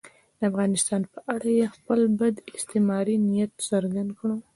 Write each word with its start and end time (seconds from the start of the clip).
د 0.37 0.41
افغانستان 0.51 1.01
په 1.13 1.19
اړه 1.35 1.49
یې 1.57 1.65
خپل 1.75 1.99
بد 2.19 2.35
استعماري 2.57 3.15
نیت 3.29 3.51
څرګند 3.69 4.09
کړ. 4.19 4.29